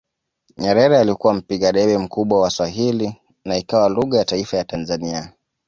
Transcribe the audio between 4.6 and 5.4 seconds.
Tanzania